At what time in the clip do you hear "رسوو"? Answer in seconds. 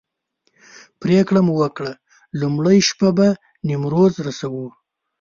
4.25-4.65